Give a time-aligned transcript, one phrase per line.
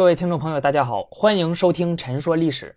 [0.00, 2.74] 各位听众朋友，大家好，欢迎收听《陈说历史》。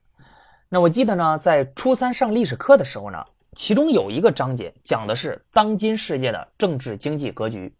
[0.67, 7.73] 那我记得呢，在初三上历史课的时候呢，其中有一个章节讲的是当今世界的政治经济格局。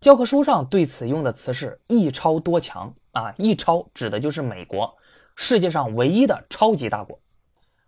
[0.00, 4.92] 教科书上对此用的词是“一超多强”啊，“一超”指的就是美国，
[5.36, 7.16] 世界上唯一的超级大国。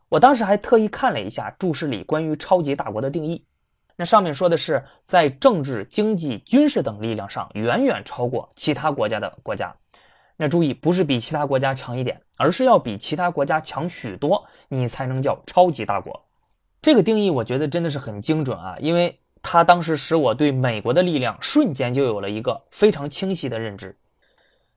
[0.08, 3.44] 我当时还特意看了一下注释里关于超级大国的定义，
[3.96, 9.74] 那上面说的是在政治、经济、军事等力量上远远超过其他国家的国家。
[10.36, 16.24] 那注意，不是比其他国家强一点，而是要比其他国家强许多，你才能叫超级大国。
[16.82, 19.18] 这个定义我觉得真的是很精准啊，因为。
[19.46, 23.94] 他当时使我对美国的力量瞬间就有了一个非常清晰的认知。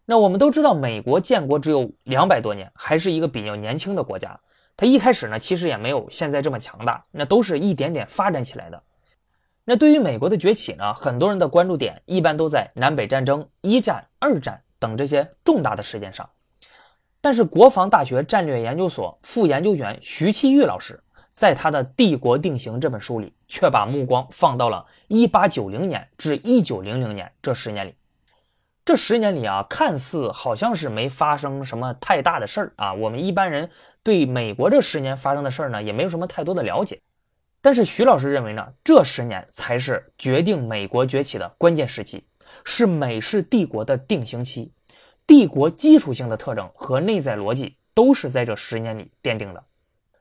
[0.04, 4.38] 那我们都知道，美国建国只有两百多年，还是一个比较年轻的国家。
[4.76, 8.84] 它一开始呢，其实也没有现在这么强大，那都是一点点发展起来的。
[9.64, 16.30] 那对于美国的崛起呢，很多人的关注点一般都在南北战争、一战、二战等这些重大的事件上。
[17.22, 21.00] 但是，国防大学战略研究所副研究员徐其玉老师。
[21.30, 27.94] 在他的《帝国定型》这本书里，却把目光放到了1890年至1900年这十年里。
[28.84, 32.92] 这十年里啊，看似好像是没发生什么太大的事儿啊。
[32.96, 33.70] 我们一般人
[34.02, 37.00] 对美国这十年发生的事儿呢，也没有什么太多的了解。
[37.62, 42.26] 但是徐老师认为呢，这十年才是决定美国崛起的关键时期，
[42.66, 44.72] 是美式帝国的定型期。
[45.28, 49.62] 帝国基础性的特征和内在逻辑都是在这十年里奠定的。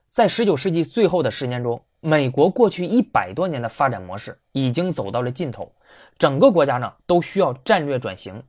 [0.05, 5.71] 在十九世纪最后的十年中，美国过去一百多年的发展模式已经走到了尽头，
[6.17, 8.43] 整个国家呢都需要战略转型，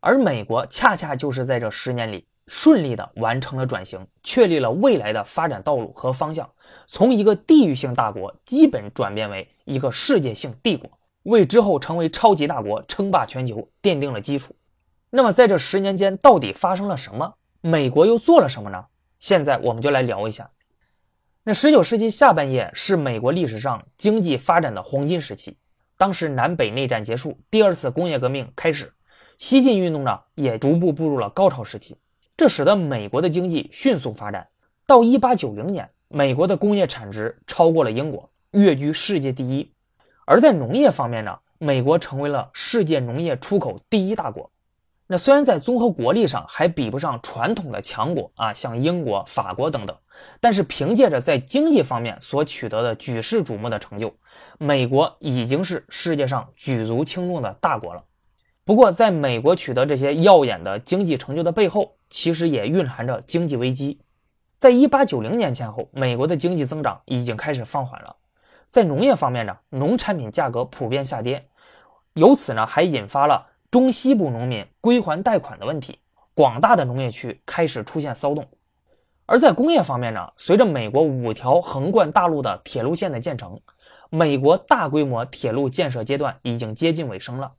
[0.00, 6.48] 而美国恰恰就是在这十年里顺利的完成了转型，确立了未来的发展道路和方向，
[6.86, 10.90] 从一个地域性大国基本转变为一个世界性帝国，
[11.24, 14.54] 为之后成为超级大国称霸全球奠定了基础。
[15.10, 17.34] 那么在这十年间到底发生了什么？
[17.60, 18.86] 美国又做了什么呢？
[19.18, 20.48] 现在我们就来聊一下。
[21.42, 25.58] 那十九世纪下半叶是美国历史上经济发展的黄金时期，
[25.98, 28.92] 当时南北内战结束，第二次工业革命开始，
[29.36, 31.96] 西进运动呢也逐步步入了高潮时期，
[32.36, 34.46] 这使得美国的经济迅速发展。
[34.86, 39.72] 到一八九零年，美国的工业产值超过了英国，跃居世界第一。
[40.24, 44.48] 而在农业方面呢，美国成为了世界农业出口第一大国。
[45.12, 49.96] 那虽然在综合国力上还比不上传统的强国啊，像英国、法国等等，
[50.40, 54.14] 但是凭借着在经济方面所取得的举世瞩目的成就，
[54.56, 58.04] 美国已经是世界上举足轻重的大国了。
[58.64, 64.00] 不过，在美国取得这些耀眼的经济成就的背后，其实也蕴含着经济危机。
[64.58, 68.14] 在一八九零年前后，美国的经济增长已经开始放缓了。
[68.68, 71.48] 在农业方面呢，农产品价格普遍下跌，
[72.14, 73.44] 由此呢，还引发了。
[73.70, 75.96] 中西部农民归还贷款的问题，
[76.34, 78.44] 广大的农业区开始出现骚动。
[79.26, 83.60] 而在工业方面呢，随着美国五条横贯大陆的铁路线的建成，
[84.10, 87.52] 美国大规模铁路建设阶段已经接近尾声了，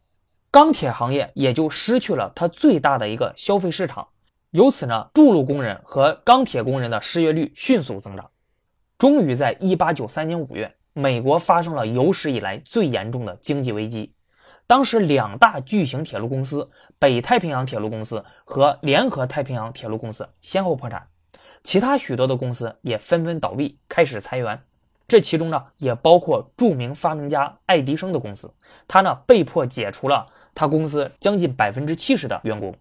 [0.51, 4.05] 钢铁行业也就失去了它最大的一个消费市场。
[4.49, 8.29] 由此呢，筑路工人和钢铁工人的失业率迅速增长。
[8.97, 14.13] 终于在1893年5月，美国发生了有史以来最严重的经济危机。
[14.71, 21.05] 当时两大巨型铁路公司北太平洋铁路公司和联合太平洋铁路公司先后破产，
[21.61, 24.57] 其他许多的公司也纷纷倒闭，开始裁员。
[25.09, 28.49] 这其中呢，也包括著名发明家爱迪生的公司，
[28.87, 32.73] 他呢被迫解除了他公司将近百分之七十的员工。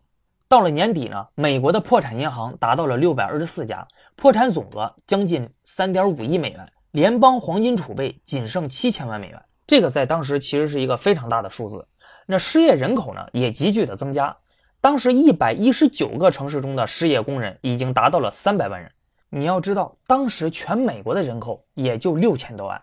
[0.47, 3.85] 到了年底呢，美国的破产银行达到了六百二十四家，
[4.15, 9.43] 破产总额将近三点五亿美元，联邦黄金储备仅剩七千万美元。
[9.71, 11.87] 这个在当时其实是一个非常大的数字，
[12.27, 14.37] 那失业人口呢也急剧的增加。
[14.81, 18.91] 当时一百一十九个城市中的失业工人已经达到了三百万人。
[19.29, 22.83] 你要知道，当时全美国的人口也就六千多万。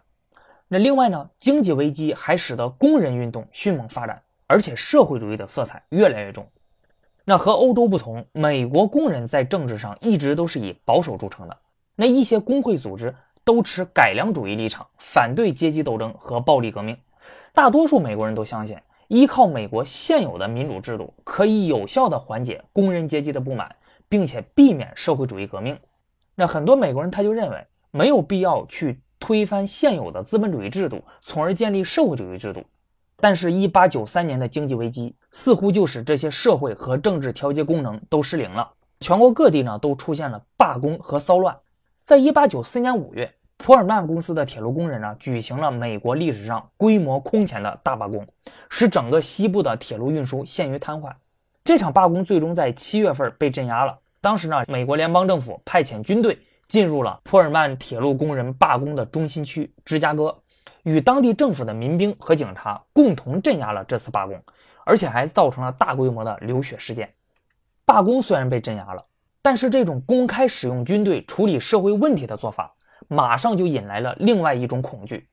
[0.69, 6.49] 那另外呢，经济危机还使得工人运动迅猛发展，而且社会主义的色彩越来越重。
[7.25, 11.57] 那和欧洲不同，美国工人在政治上一直都是以保守著称的。
[11.97, 13.13] 那一些工会组织。
[13.47, 16.97] 都持改良主义立场，反对阶级斗争和暴力革命。
[17.53, 18.77] 大多数美国人都相信，
[19.07, 23.73] 依靠美国现有的民主制度，可以有效地缓解工人阶级的不满，
[24.09, 25.79] 并且避免社会主义革命。
[26.35, 32.61] 那很多美国人他就认为，没有必要去推翻现有的资本主义制度，从而建立社会主义制度。
[33.15, 38.69] 但是，1893年的经济危机似乎就使这些社会和政治调节功能都失灵了。
[38.99, 41.57] 全国各地呢都出现了罢工和骚乱。
[41.95, 43.33] 在1894年5月。
[43.57, 48.25] 普尔曼公司的铁路工人呢，举行了美国历史上规模空前的大罢工，
[48.69, 51.11] 使整个西部的铁路运输陷于瘫痪。
[51.65, 53.97] 这场罢工最终在七月份被镇压了。
[54.21, 60.33] 当时呢，美国联邦政府派遣军队进入了普尔曼铁路工人罢工的中心区芝加哥，
[60.83, 64.41] 与当地政府的民兵和警察共同镇压了这次罢工，
[64.85, 67.11] 而且还造成了大规模的流血事件。
[67.83, 69.03] 罢工虽然被镇压了，
[69.41, 72.73] 但是这种公开使用军队处理社会问题的做法，
[73.07, 75.29] 马上就引来了另外一种恐惧。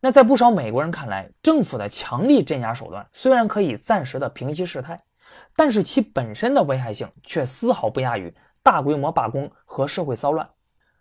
[0.00, 4.98] 那在不少美国人看来，政府的强力镇压手段虽然可以暂时的平息事态，
[5.56, 8.32] 但是其本身的危害性却丝毫不亚于
[8.62, 10.48] 大规模罢工和社会骚乱。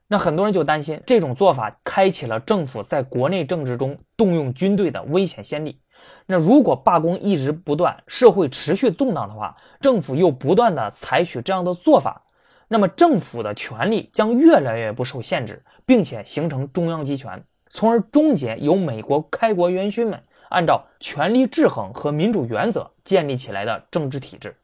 [0.08, 5.82] 那很多人就担心这种做法开启了政府在国内政治中动用军队的危险先例。
[6.26, 12.24] 那如果罢工一直不断，社会持续动荡的话，政府又不断的采取这样的做法，
[12.68, 24.56] 那么政府的权力将越来越不受限制，并且形成中央集权，从而终结由美国开国元勋们按照权力制衡和民主原则建立起来的政治体制。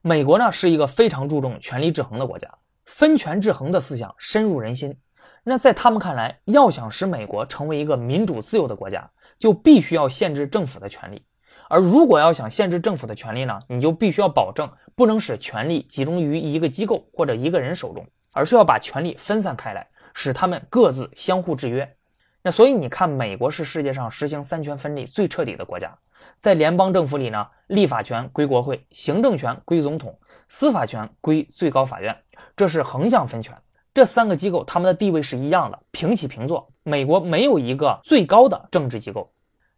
[0.00, 2.48] 美国呢是一个非常注重权力制衡的国家，
[2.84, 4.96] 分权制衡的思想深入人心。
[5.44, 11.22] 那在他们看来，要想使美国成为一个民主自由的国家，就必须要限制政府的权利。
[11.72, 21.90] 而如果要想限制政府的权利呢，你就必须要保证不能使权力集中于一个机构或者一个人手中，而是要把权力分散开来，使他们各自相互制约。
[22.42, 25.90] 那所以你看，美国是世界上实行三权分立最彻底的国家。
[26.36, 30.14] 在联邦政府里呢，立法权归国会，行政权归总统，
[30.48, 32.14] 司法权归最高法院，
[32.54, 33.56] 这是横向分权。
[33.94, 36.70] 这三个机构他们的地位是一样的，平起平坐。
[36.82, 39.32] 美国没有一个最高的政治机构。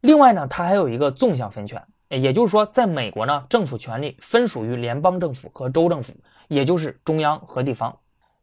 [0.05, 6.13] 另外呢，它还有一个纵向分权，也就是说，在美国呢，政府权力分属于联邦政府和州政府，
[6.49, 7.97] 也就是中央和地方。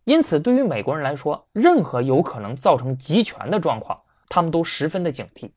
[0.06, 3.96] 因此，对于美国人来说，任何有可能造成集权的状况，
[4.28, 5.52] 他们都十分的警惕。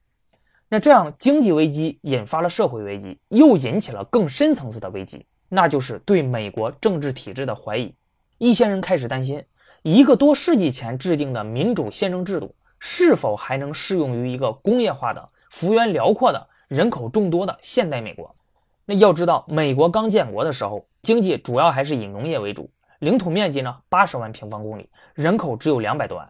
[0.68, 7.94] 那这样，经济危机引发了社会危机，又引起了更深层次的危机，那就是对美国政治体制的怀疑。
[8.36, 9.42] 一些人开始担心，
[9.80, 15.26] 一个多世纪前制定的民主宪政制度，是否还能适用于一个工业化的？
[15.54, 18.34] 幅员辽阔的人口众多的现代美国，
[18.86, 22.68] 那要知道，美国刚建国的时候，经济主要还是以农业为主，
[22.98, 26.28] 领土面积呢八十万平方公里，人口只有两百多万。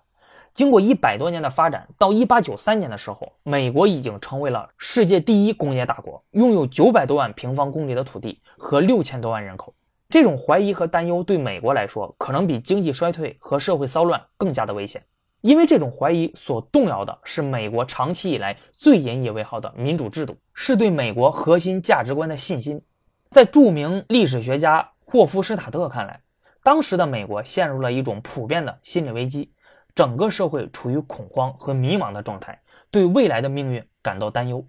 [0.53, 9.73] 经过一百多年的发展，到一八九三年的时候，美国已经成为了世界第一工业大国，拥有九百多万平方公里的土地和六千多万人口。
[10.11, 15.03] 这种怀疑和担忧对美国来说，可能比经济衰退和社会骚乱更加的危险。
[15.45, 22.81] 因为这种怀疑所动摇的是美国长期以来最引以为豪的民主制度，是对美国核心价值观的信心。
[23.29, 26.19] 在著名历史学家霍夫施塔特看来，
[26.63, 29.51] 当时的美国陷入了一种普遍的心理危机，
[29.95, 32.59] 整个社会处于恐慌和迷茫的状态，
[32.91, 34.67] 对未来的命运感到担忧。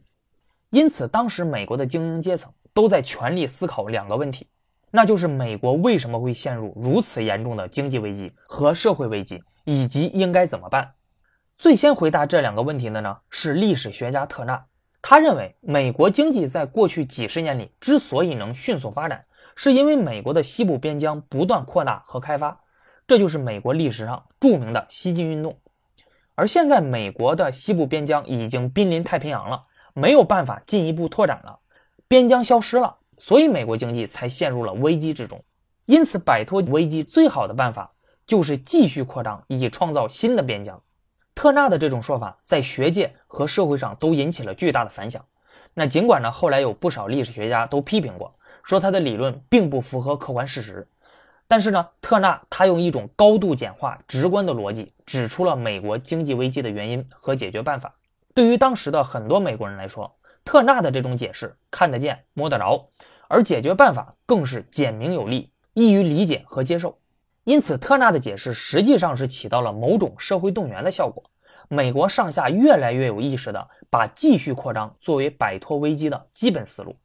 [0.72, 4.46] 因此，当时美国的精英阶层都在全力思考两个问题，
[4.92, 9.42] 那就是美国为什么会陷入如此严重的经济危机和社会危机。
[9.66, 10.94] 以及应该怎么办？
[11.58, 14.66] 最先回答这两个问题的呢是历史学家特纳。
[15.02, 19.24] 他认为，美国经济在过去几十年里之所以能迅速发展，
[19.56, 22.60] 是因为美国的西部边疆不断扩大和开发，
[23.06, 25.58] 这就是美国历史上著名的西进运动。
[26.34, 29.62] 而现在，美国的西部边疆已经濒临太平洋了，
[29.94, 31.60] 没有办法进一步拓展了，
[32.08, 35.42] 边疆消失了，所以美国经济才陷入了危机之中。
[35.86, 37.92] 因此，摆脱危机最好的办法。
[38.26, 40.82] 就是继续扩张，以创造新的边疆。
[41.34, 45.24] 特纳的这种说法在学界和社会上都引起了巨大的反响。
[45.74, 50.88] 那尽管呢，后来有不少历史学家都批评过，说他的理论并不符合客观事实。
[51.48, 57.94] 但是呢，特纳他用一种高度简化、直观的逻辑，指出了美国经济危机的原因和解决办法。
[58.34, 60.12] 对于当时的很多美国人来说，
[60.44, 62.90] 特纳的这种解释看得见、摸得着，
[63.28, 66.98] 而解决办法更是简明有力，易于理解和接受。
[67.46, 71.24] 因此，特纳的解释实际上是起到了某种社会动员的效果。
[71.70, 76.96] 美国上下越来越有意识地把继续扩张作为摆脱危机的基本思路。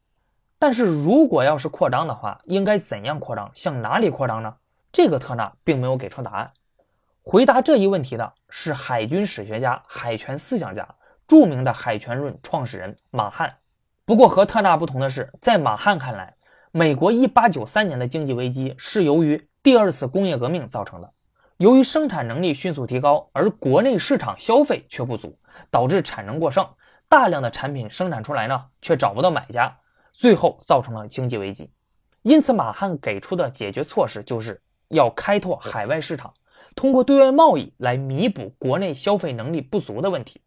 [0.59, 3.49] 但是如果要是扩张的话，应该怎样扩张？
[3.53, 4.53] 向哪里扩张呢？
[4.91, 6.47] 这个特纳并没有给出答案。
[7.23, 10.87] 回答这一问题的是海军史学家、海权思想家、
[11.27, 13.51] 著名的海权论创始人马汉。
[14.05, 16.35] 不过和特纳不同的是，在马汉看来，
[16.73, 21.11] 美国1893年的经济危机是由于第二次工业革命造成的，
[21.57, 25.37] 由于生产能力迅速提高，而国内市场消费却不足，
[25.69, 26.65] 导致产能过剩，
[27.09, 29.77] 大量的产品生产出来呢，却找不到买家，
[30.13, 31.69] 最后造成了经济危机。
[32.21, 36.33] 因此，马汉给出的解决措施就是要开拓海外市场，
[36.73, 40.39] 通过对外贸易来弥补国内消费能力不足的问题。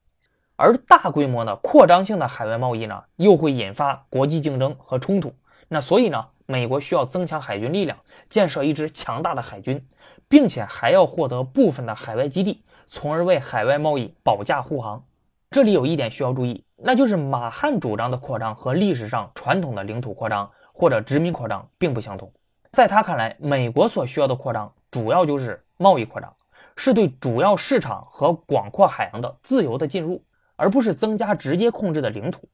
[0.56, 5.34] 而大规模的扩张性的海外贸易呢，又会引发国际竞争和冲突。
[5.68, 9.84] 那所以呢，美国需要增强海军力量，建设一支强大的海军，
[10.28, 15.04] 并且还要获得部分的海外基地，从而为海外贸易保驾护航。
[15.50, 22.30] 这里有一点需要注意，那就是马汉主张的扩张和历史上传统的领土扩张或者殖民扩张并不相同。
[22.72, 26.34] 在他看来，美国所需要的扩张主要就是贸易扩张，
[26.76, 30.20] 是对主要市场和广阔海洋的自由的进入，
[30.56, 32.48] 而不是增加直接控制的领土。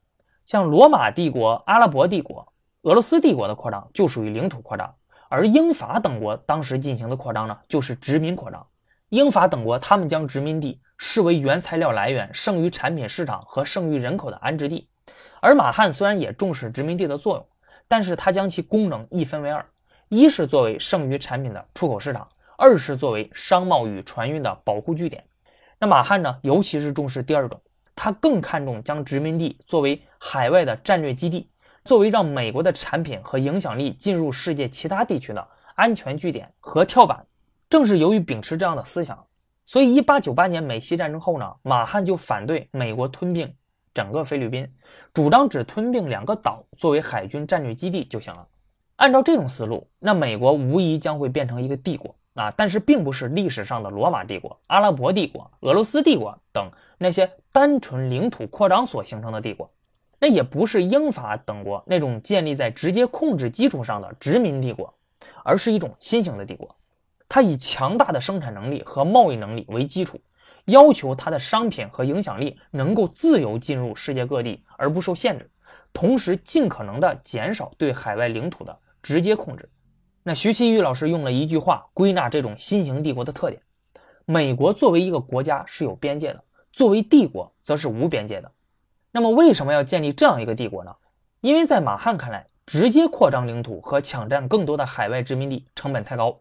[0.44, 2.46] 像罗马帝国、阿拉伯帝国、
[2.82, 4.94] 俄罗斯帝国的扩张就属于领土扩张，
[5.28, 8.66] 而英法等国当时进行的扩张呢，就是殖民扩张。
[9.10, 14.88] 英法等国他们将殖民地视为原材料来源、剩余产品市场和剩余人口的安置地。
[15.42, 17.46] 而马汉虽然也重视殖民地的作用，
[17.86, 19.62] 但是他将其功能一分为二：
[20.08, 25.22] 一是作为剩余产品的出口市场，二是作为商贸与船运的保护据点。
[25.78, 27.60] 那马汉呢，尤其是重视第二种。
[27.94, 31.50] 他更看重将殖民地作为海外的战略基地，
[31.84, 37.24] 作为让美国的产品和影响力进入世界其他地区的安全据点和跳板。
[37.68, 39.24] 正是由于秉持这样的思想，
[39.66, 43.52] 所以1898年美西战争后呢，马汉就反对美国吞并
[43.94, 44.68] 整个菲律宾，
[45.12, 48.46] 主张只吞并两个岛作为海军战略基地就行了。
[48.96, 52.14] 按照这种思路，那美国无疑将会变成一个帝国。
[52.34, 59.68] 啊，但是并不是历史上的罗马帝国、阿拉伯帝国、俄罗斯帝国等那些单纯领土扩张所形成的帝国，
[60.20, 64.94] 那也不是英法等国那种建立在直接控制基础上的殖民帝国，
[65.42, 66.76] 而是一种新型的帝国。
[67.26, 70.20] 它以强大的生产能力和贸易能力为基础，
[70.66, 75.50] 要求它的商品和影响力能够自由进入世界各地而不受限制，
[75.92, 79.70] 同时尽可能的减少对海外领土的直接控制。
[80.22, 83.62] 那徐奇玉老师用了一句话归纳这种新型帝国的特点：
[84.26, 88.52] 美国作为一个国家是有边界的，作为帝国则是无边界的。
[89.12, 90.94] 那么为什么要建立这样一个帝国呢？
[91.40, 96.40] 因为在马汉看来，直接扩张领土和抢占更多的海外殖民地成本太高。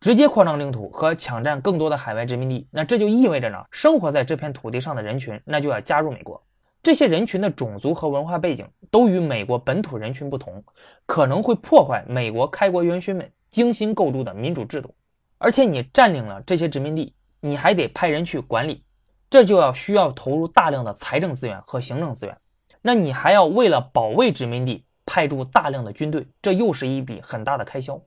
[0.00, 6.40] 直接扩张领土和抢占更多的海外殖民地，那这就意味着呢，生活在这片土地上的人群那就要加入美国。
[6.84, 10.62] 这些人群的种族和文化背景都与美国本土人群不同，
[11.04, 14.94] 可能会破坏美国开国元勋们精心构筑的民主制度。
[15.36, 18.84] 而且你占领了这些殖民地，你还得派人去管理，
[19.30, 22.36] 这就要需要投入大量的财政资源和行政资源。
[22.80, 28.00] 那你还要为了保卫殖民地派驻大量的军队，这又是一笔很大的开销。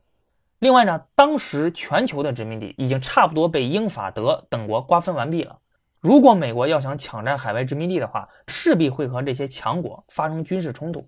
[0.60, 5.58] 另外呢，当时全球的殖民地已经差不多被英法德等国瓜分完毕了。
[6.00, 11.08] 如果美国要想抢占海外殖民地的话，势必会和这些强国发生军事冲突，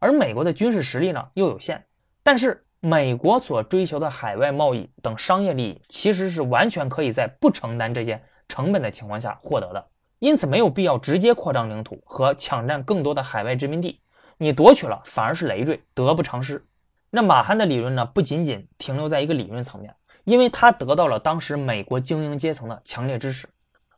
[0.00, 1.84] 而美国的军事实力呢又有限。
[2.22, 9.86] 但是美国所追求的海外贸易等商业利益，其实是完全可以在不承担这些成本的情况下获得的，
[10.18, 14.00] 因此没有必要直接扩张领土和抢占更多的海外殖民地。
[14.38, 16.64] 你夺取了，反而是累赘，得不偿失。
[17.10, 23.48] 那马汉的理论呢，不仅仅停留在一个理论层面，因为他得到了当时美国精英阶层的强烈支持。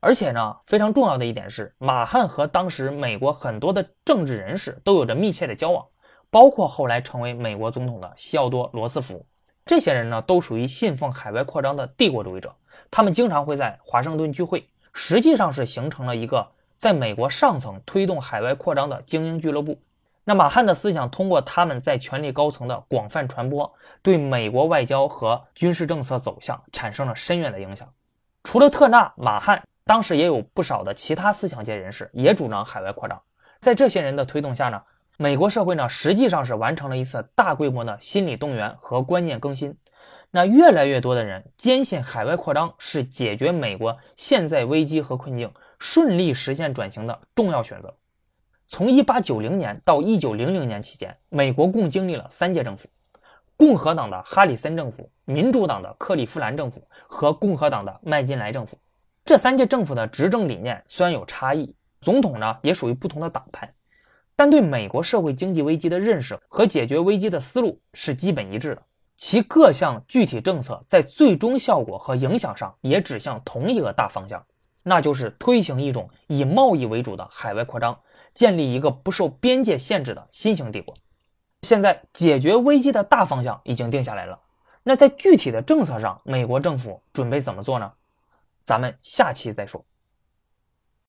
[0.00, 5.84] 而且呢，非常重要的一点是，马汉和当时美国很多的政治人士都有着密切的交往，
[6.30, 9.26] 包括后来成为美国总统的西奥多·罗斯福。
[9.66, 12.54] 这些人呢，都属于信奉海外扩张的帝国主义者，
[12.90, 16.46] 他们经常会在华盛顿聚会，实际上是形成了一个
[16.76, 19.78] 在美国上层推动海外扩张的精英俱乐部。
[20.25, 23.70] 那马汉的思想通过他们在权力高层的广泛传播，
[24.02, 27.87] 对美国外交和军事政策走向产生了深远的影响。
[28.44, 29.62] 除了特纳、马汉。
[29.88, 33.23] 当时也有不少的其他思想界人士也主张海外扩张，
[33.61, 34.82] 在这些人的推动下呢，
[35.18, 39.76] 美国社会呢实际上是完成了一次大规模的心理动员和观念更新。
[40.30, 47.94] 那越来越多的人坚信海外扩张是解决美国现在危机和困境、顺利实现转型的重要选择。
[48.68, 52.88] 从1890年到1900年期间，美国共经历了三届政府：
[53.56, 58.76] 共和党的哈里森政府、民主党的克利夫兰政府和共和党的麦金莱政府。
[59.25, 63.73] 这三届政府的执政理念虽然有差异，总统呢也属于不同的党派，
[64.37, 68.83] 但对美国社会经济危机的认识和解决危机的思路是基本一致的。
[69.16, 74.45] 其各项具体政策在最终效果和影响上也指向同一个大方向，
[74.83, 77.99] 那就是推行一种以贸易为主的海外扩张，
[78.35, 80.95] 建立一个不受边界限制的新型帝国。
[81.62, 84.38] 现在解决危机的大方向已经定下来了，
[84.83, 87.90] 那在具体的政策上，美国政府准备怎么做呢？
[88.61, 89.83] 咱们下期再说。